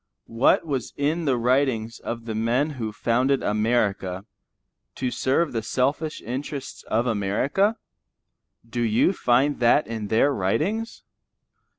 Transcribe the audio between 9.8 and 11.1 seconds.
in their writings?